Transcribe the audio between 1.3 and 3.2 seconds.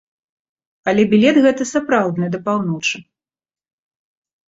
гэты сапраўдны да паўночы.